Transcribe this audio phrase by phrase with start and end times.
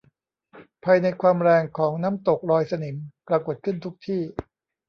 [0.83, 2.95] ภายในความแรงของน้ำตกรอยสนิม
[3.27, 4.21] ปรากฏขึ้นทุกที่